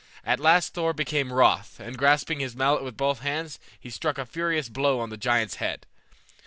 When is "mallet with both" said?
2.55-3.19